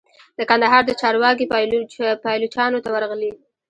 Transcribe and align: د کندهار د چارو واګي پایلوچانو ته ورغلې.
د 0.37 0.39
کندهار 0.49 0.81
د 0.85 0.91
چارو 1.01 1.17
واګي 1.23 1.45
پایلوچانو 2.23 2.83
ته 2.83 2.89
ورغلې. 2.91 3.31